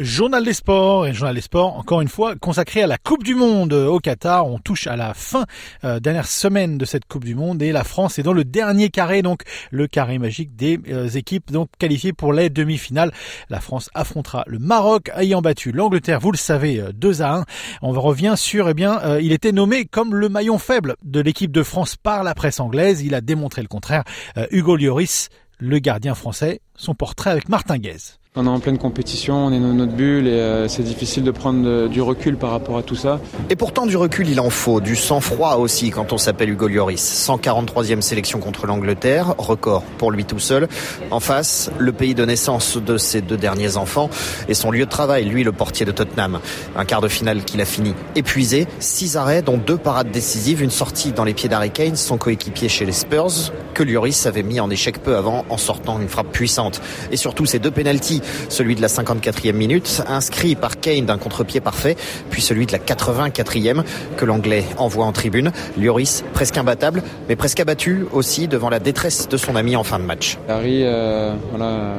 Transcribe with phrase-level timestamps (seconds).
[0.00, 3.36] Journal des sports et Journal des sports, encore une fois, consacré à la Coupe du
[3.36, 4.44] Monde au Qatar.
[4.44, 5.44] On touche à la fin,
[5.84, 8.88] euh, dernière semaine de cette Coupe du Monde et la France est dans le dernier
[8.88, 13.12] carré, donc le carré magique des euh, équipes donc qualifiées pour les demi-finales.
[13.50, 17.44] La France affrontera le Maroc ayant battu l'Angleterre, vous le savez, 2 euh, à 1.
[17.82, 21.62] On revient sur, eh bien, il était nommé comme le maillon faible de l'équipe de
[21.62, 23.02] France par la presse anglaise.
[23.02, 24.02] Il a démontré le contraire.
[24.50, 28.18] Hugo Lloris, le gardien français, son portrait avec Martin Guez.
[28.36, 31.30] On est en pleine compétition, on est dans notre bulle et euh, c'est difficile de
[31.30, 33.20] prendre euh, du recul par rapport à tout ça.
[33.48, 37.28] Et pourtant du recul il en faut, du sang-froid aussi quand on s'appelle Hugo Lloris.
[37.28, 40.66] 143e sélection contre l'Angleterre, record pour lui tout seul.
[41.12, 44.10] En face, le pays de naissance de ses deux derniers enfants
[44.48, 46.40] et son lieu de travail, lui le portier de Tottenham.
[46.74, 50.72] Un quart de finale qu'il a fini épuisé, six arrêts dont deux parades décisives, une
[50.72, 54.58] sortie dans les pieds d'Harry Kane, son coéquipier chez les Spurs, que Lloris avait mis
[54.58, 56.80] en échec peu avant en sortant une frappe puissante.
[57.12, 61.60] Et surtout ces deux pénalties celui de la 54e minute, inscrit par Kane d'un contre-pied
[61.60, 61.96] parfait,
[62.30, 63.82] puis celui de la 84e
[64.16, 65.52] que l'Anglais envoie en tribune.
[65.78, 69.98] Lloris, presque imbattable, mais presque abattu aussi devant la détresse de son ami en fin
[69.98, 70.38] de match.
[70.48, 71.94] Harry, euh, voilà,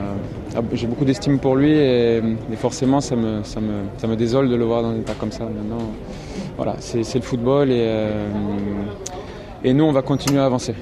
[0.56, 2.22] ah, j'ai beaucoup d'estime pour lui et,
[2.58, 5.44] forcément ça me, désole de le voir dans un état comme ça.
[5.44, 5.92] Maintenant,
[6.56, 8.28] voilà, c'est le football et euh,
[9.66, 10.76] et nous, on va continuer à avancer.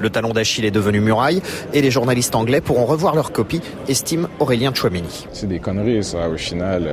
[0.00, 4.28] Le talon d'Achille est devenu muraille et les journalistes anglais pourront revoir leur copie, estime
[4.38, 5.26] Aurélien Chouameni.
[5.32, 6.82] C'est des conneries, ça, au final.
[6.82, 6.88] Il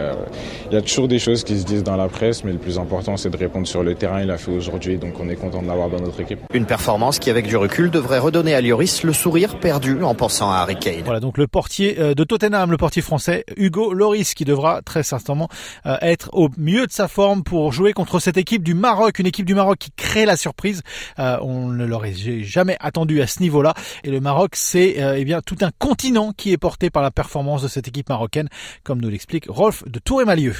[0.73, 2.79] euh, y a toujours des choses qui se disent dans la presse, mais le plus
[2.79, 4.21] important, c'est de répondre sur le terrain.
[4.21, 6.39] Il a fait aujourd'hui, donc on est content de l'avoir dans notre équipe.
[6.53, 10.49] Une performance qui, avec du recul, devrait redonner à Lloris le sourire perdu en pensant
[10.51, 11.01] à Harry Kane.
[11.03, 15.03] Voilà, donc le portier euh, de Tottenham, le portier français, Hugo Lloris, qui devra très
[15.03, 15.49] certainement
[15.85, 19.27] euh, être au mieux de sa forme pour jouer contre cette équipe du Maroc, une
[19.27, 20.81] équipe du Maroc qui crée la surprise.
[21.19, 23.73] Euh, on ne l'aurait jamais attendu à ce niveau-là.
[24.03, 27.11] Et le Maroc, c'est euh, eh bien tout un continent qui est porté par la
[27.11, 28.47] performance de cette équipe marocaine,
[28.83, 30.55] comme nous l'explique Rolf de Tour-et-Malieu.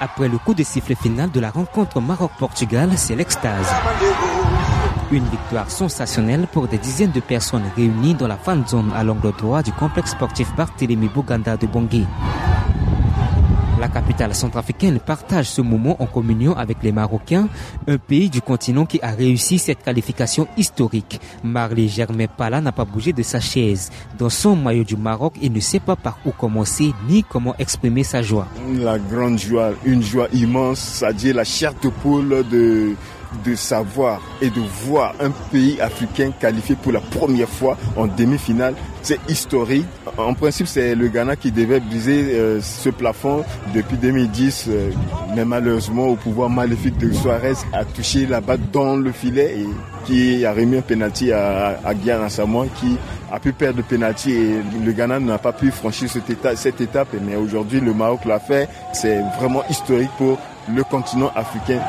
[0.00, 3.68] Après le coup de sifflet final de la rencontre Maroc-Portugal, c'est l'extase.
[5.12, 9.32] Une victoire sensationnelle pour des dizaines de personnes réunies dans la fan zone à l'angle
[9.36, 12.06] droit du complexe sportif Barthélémy Bouganda de Bangui.
[13.82, 17.48] La capitale centrafricaine partage ce moment en communion avec les Marocains,
[17.88, 21.20] un pays du continent qui a réussi cette qualification historique.
[21.42, 23.90] Marley Germain Pala n'a pas bougé de sa chaise.
[24.16, 28.04] Dans son maillot du Maroc, il ne sait pas par où commencer ni comment exprimer
[28.04, 28.46] sa joie.
[28.72, 32.94] La grande joie, une joie immense, c'est-à-dire la chair de poule de
[33.44, 38.74] de savoir et de voir un pays africain qualifié pour la première fois en demi-finale.
[39.02, 39.86] C'est historique.
[40.16, 43.44] En principe, c'est le Ghana qui devait briser euh, ce plafond
[43.74, 44.90] depuis 2010, euh,
[45.34, 49.66] mais malheureusement, au pouvoir maléfique de Suarez a touché la balle dans le filet et
[50.04, 52.96] qui a remis un penalty à, à Guillaume Samoa qui
[53.32, 56.08] a pu perdre le penalty et le Ghana n'a pas pu franchir.
[56.10, 58.68] Cette étape mais aujourd'hui, le Maroc l'a fait.
[58.92, 60.38] C'est vraiment historique pour
[60.68, 61.80] le continent africain.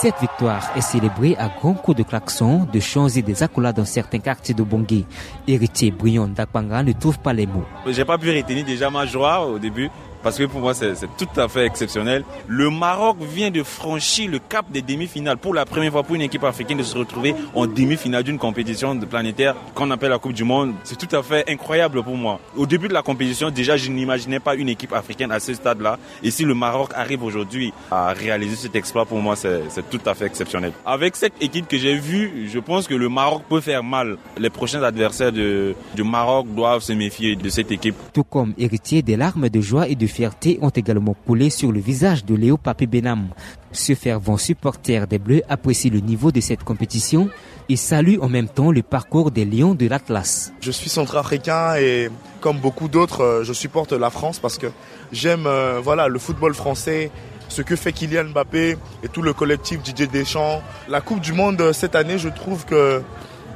[0.00, 3.84] Cette victoire est célébrée à grands coups de klaxon, de chants et des accolades dans
[3.84, 5.04] certains quartiers de Bangui.
[5.46, 7.66] Héritier Brion d'Akpanga ne trouve pas les mots.
[7.86, 9.90] J'ai pas pu retenir déjà ma joie au début
[10.22, 12.24] parce que pour moi c'est tout à fait exceptionnel.
[12.46, 16.22] Le Maroc vient de franchir le cap des demi-finales pour la première fois pour une
[16.22, 20.32] équipe africaine de se retrouver en demi-finale d'une compétition de planétaire qu'on appelle la Coupe
[20.32, 20.74] du Monde.
[20.84, 22.40] C'est tout à fait incroyable pour moi.
[22.56, 25.98] Au début de la compétition, déjà je n'imaginais pas une équipe africaine à ce stade-là.
[26.22, 30.14] Et si le Maroc arrive aujourd'hui à réaliser cet exploit, pour moi c'est tout à
[30.14, 30.72] fait exceptionnel.
[30.86, 34.16] Avec cette équipe que j'ai vue, je pense que le Maroc peut faire mal.
[34.38, 37.94] Les prochains adversaires de, du Maroc doivent se méfier de cette équipe.
[38.12, 41.80] Tout comme héritier des larmes de joie et de fierté ont également coulé sur le
[41.80, 43.28] visage de Léo Papé Benam.
[43.72, 47.30] Ce fervent supporter des Bleus apprécie le niveau de cette compétition
[47.68, 50.52] et salue en même temps le parcours des Lions de l'Atlas.
[50.60, 52.10] Je suis centrafricain et
[52.40, 54.66] comme beaucoup d'autres, euh, je supporte la France parce que
[55.12, 57.10] j'aime euh, voilà, le football français,
[57.48, 60.60] ce que fait Kylian Mbappé et tout le collectif Didier Deschamps.
[60.88, 63.02] La Coupe du Monde euh, cette année, je trouve que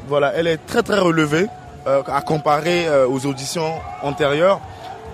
[0.08, 1.46] voilà, elle est très très relevée
[1.86, 4.60] à comparer aux auditions antérieures.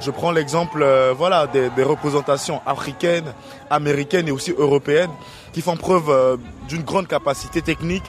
[0.05, 1.15] Je prends l'exemple euh,
[1.53, 3.33] des, représentations africaines,
[3.71, 5.13] américaines et aussi européennes
[5.53, 8.03] qui font preuve euh, d'une grande capacité technique.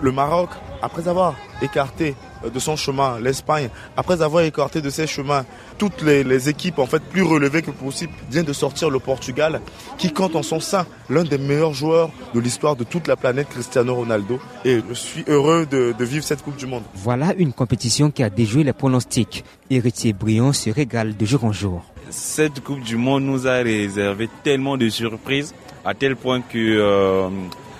[0.00, 0.48] Le Maroc,
[0.80, 2.14] après avoir écarté
[2.52, 5.44] de son chemin, l'Espagne, après avoir écarté de ses chemins
[5.78, 9.60] toutes les, équipes en fait plus relevées que possible, vient de sortir le Portugal,
[9.98, 13.48] qui compte en son sein l'un des meilleurs joueurs de l'histoire de toute la planète,
[13.48, 14.38] Cristiano Ronaldo.
[14.64, 16.82] Et je suis heureux de, de vivre cette Coupe du Monde.
[16.94, 19.44] Voilà une compétition qui a déjoué les pronostics.
[19.70, 21.84] Héritier brillant se régale de jour en jour.
[22.10, 25.54] Cette Coupe du Monde nous a réservé tellement de surprises,
[25.84, 27.28] à tel point que euh,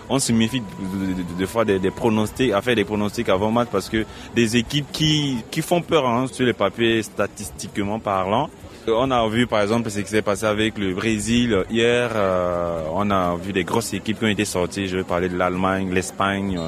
[0.09, 3.89] on se méfie de, de, faire des, pronostics, à faire des pronostics avant match parce
[3.89, 4.05] que
[4.35, 8.51] des équipes qui, font peur hein, sur les papiers statistiquement parlant.
[8.87, 12.11] On a vu par exemple ce qui s'est passé avec le Brésil hier.
[12.15, 14.89] Euh, on a vu des grosses équipes qui ont été sorties.
[14.89, 16.61] Je vais parler de l'Allemagne, l'Espagne,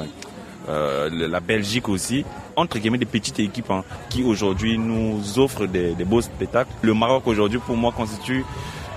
[0.67, 2.25] euh, la Belgique aussi.
[2.55, 6.71] Entre guillemets des petites équipes hein, qui aujourd'hui nous offrent des, des beaux spectacles.
[6.81, 8.43] Le Maroc aujourd'hui pour moi constitue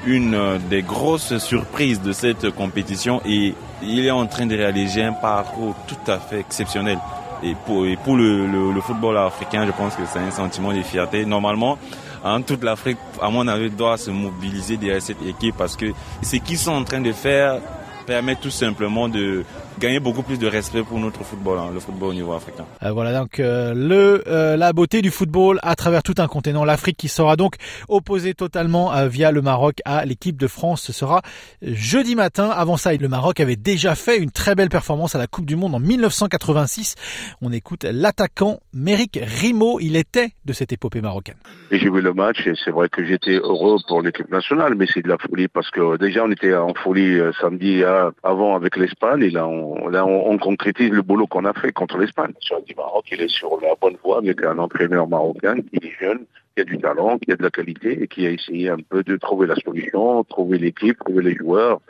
[0.06, 5.12] une des grosses surprises de cette compétition et il est en train de réaliser un
[5.12, 6.98] parcours tout à fait exceptionnel.
[7.42, 11.24] Et pour, pour le, le, football africain, je pense que c'est un sentiment de fierté.
[11.24, 11.78] Normalement,
[12.22, 15.86] hein, toute l'Afrique, à mon avis, doit se mobiliser derrière cette équipe parce que
[16.22, 17.58] ce qu'ils sont en train de faire
[18.06, 19.44] permet tout simplement de
[19.80, 22.66] gagner beaucoup plus de respect pour notre football, hein, le football au niveau africain.
[22.82, 26.64] Euh, voilà donc euh, le euh, la beauté du football à travers tout un continent,
[26.64, 27.54] l'Afrique qui sera donc
[27.88, 30.82] opposée totalement via le Maroc à l'équipe de France.
[30.82, 31.22] Ce sera
[31.62, 32.50] jeudi matin.
[32.50, 35.56] Avant ça, le Maroc avait déjà fait une très belle performance à la Coupe du
[35.56, 36.96] Monde en 1986.
[37.40, 39.80] On écoute l'attaquant Méric Rimo.
[39.80, 41.36] Il était de cette épopée marocaine.
[41.70, 45.02] J'ai vu le match et c'est vrai que j'étais heureux pour l'équipe nationale, mais c'est
[45.02, 47.82] de la folie parce que déjà on était en folie samedi
[48.22, 52.32] avant avec l'Espagne là on on, concrétise le boulot qu'on a fait contre l'Espagne.
[52.40, 55.92] Sur du Maroc, il est sur la bonne voie avec un entraîneur marocain qui est
[56.00, 56.24] jeune,
[56.54, 59.02] qui a du talent, qui a de la qualité et qui a essayé un peu
[59.02, 61.80] de trouver la solution, trouver l'équipe, trouver les joueurs.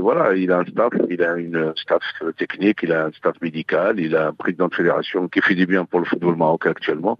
[0.00, 2.02] Voilà, il a un staff, il a une staff
[2.36, 5.66] technique, il a un staff médical, il a un président de fédération qui fait du
[5.66, 7.18] bien pour le football marocain actuellement.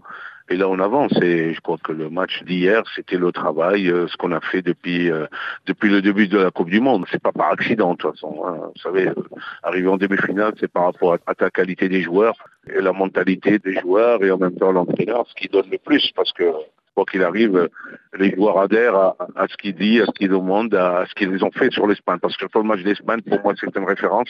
[0.50, 1.12] Et là, on avance.
[1.23, 4.61] Et je crois que le match d'hier, c'était le travail, euh, ce qu'on a fait
[4.61, 5.26] depuis euh,
[5.67, 7.06] depuis le début de la Coupe du Monde.
[7.11, 8.43] C'est pas par accident, de toute façon.
[8.47, 8.70] Hein.
[8.75, 9.14] Vous savez, euh,
[9.62, 12.37] arriver en demi-finale, c'est par rapport à, ta qualité des joueurs
[12.69, 16.12] et la mentalité des joueurs et en même temps l'entraîneur, ce qui donne le plus,
[16.14, 16.44] parce que
[16.94, 17.69] quoi qu'il arrive,
[18.19, 21.50] les joueurs adhèrent à, ce qu'il dit, à ce qu'il demande, à ce qu'ils ont
[21.50, 22.19] fait sur l'Espagne.
[22.20, 24.28] Parce que le match d'Espagne, pour moi, c'est une référence,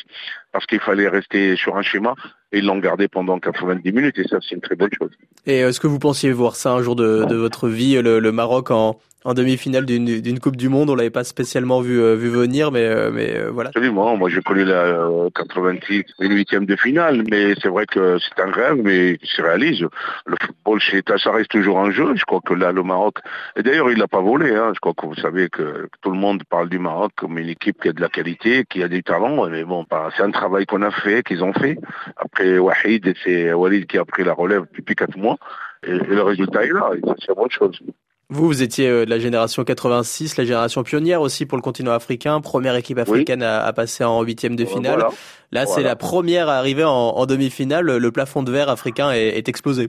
[0.53, 2.15] parce qu'il fallait rester sur un schéma,
[2.55, 5.11] et ils l'ont gardé pendant 90 minutes, et ça, c'est une très bonne chose.
[5.47, 8.99] Et est-ce que vous pensiez voir ça un jour de, votre vie, le Maroc en,
[9.25, 10.91] en demi-finale d'une Coupe du Monde?
[10.91, 13.71] On l'avait pas spécialement vu, euh, vu venir, mais, euh, mais euh, voilà.
[13.71, 14.17] Absolument.
[14.17, 18.43] Moi, j'ai connu la 86 et le huitième de finale, mais c'est vrai que c'est
[18.43, 19.81] un rêve, mais qui se réalise.
[20.27, 20.81] Le football,
[21.19, 22.15] ça reste toujours un jeu.
[22.17, 23.19] Je crois que là, le Maroc,
[23.57, 24.55] et d'ailleurs, il l'a pas volé.
[24.55, 24.73] Hein.
[24.75, 27.81] Je crois que vous savez que tout le monde parle du Maroc comme une équipe
[27.81, 29.49] qui a de la qualité, qui a du talent.
[29.49, 31.79] Mais bon, bah, c'est un travail qu'on a fait, qu'ils ont fait.
[32.17, 35.37] Après Wahid, c'est Walid qui a pris la relève depuis quatre mois.
[35.87, 36.91] Et, le résultat est là.
[37.19, 37.79] C'est une bonne chose.
[38.31, 41.93] Vous, vous étiez euh, de la génération 86, la génération pionnière aussi pour le continent
[41.93, 45.05] africain, première équipe africaine à, passer en huitième de finale.
[45.53, 47.85] Là, c'est la première à arriver en, demi-finale.
[47.85, 49.89] Le plafond de verre africain est, explosé.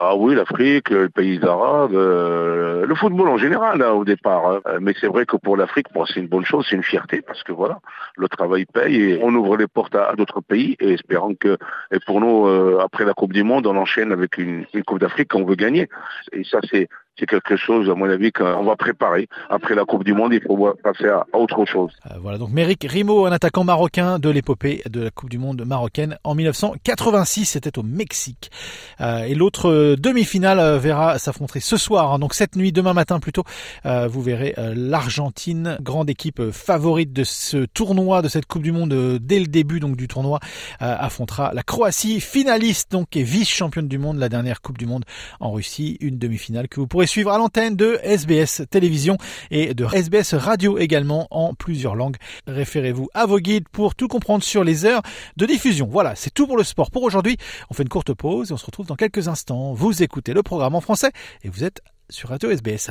[0.00, 4.46] Ah oui, l'Afrique, les pays arabes, euh, le football en général hein, au départ.
[4.46, 4.60] Hein.
[4.66, 7.42] Euh, mais c'est vrai que pour l'Afrique, c'est une bonne chose, c'est une fierté parce
[7.44, 7.78] que voilà,
[8.16, 11.56] le travail paye et on ouvre les portes à, d'autres pays et espérant que,
[11.92, 12.46] et pour nous,
[12.80, 15.88] après la Coupe du Monde, on enchaîne avec une, une Coupe d'Afrique qu'on veut gagner.
[16.32, 16.88] Et ça, c'est
[17.18, 19.28] c'est quelque chose, à mon avis, qu'on va préparer.
[19.48, 21.92] Après la Coupe du Monde, il faut passer à autre chose.
[22.10, 25.64] Euh, voilà, donc Méric Rimo, un attaquant marocain de l'épopée de la Coupe du Monde
[25.64, 28.50] marocaine en 1986, c'était au Mexique.
[29.00, 33.20] Euh, et l'autre euh, demi-finale verra s'affronter ce soir, hein, donc cette nuit, demain matin
[33.20, 33.44] plutôt,
[33.84, 39.38] vous verrez l'Argentine, grande équipe favorite de ce tournoi, de cette Coupe du Monde dès
[39.38, 40.40] le début donc du tournoi,
[40.80, 45.04] affrontera la Croatie, finaliste donc et vice-championne du monde, la dernière Coupe du Monde
[45.40, 49.16] en Russie, une demi-finale que vous suivre à l'antenne de SBS Télévision
[49.50, 52.16] et de SBS Radio également en plusieurs langues.
[52.46, 55.02] Référez-vous à vos guides pour tout comprendre sur les heures
[55.36, 55.88] de diffusion.
[55.90, 57.36] Voilà, c'est tout pour le sport pour aujourd'hui.
[57.70, 59.72] On fait une courte pause et on se retrouve dans quelques instants.
[59.72, 61.10] Vous écoutez le programme en français
[61.42, 61.80] et vous êtes
[62.10, 62.90] sur Radio SBS.